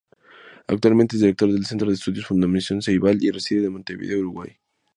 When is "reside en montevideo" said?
3.29-4.17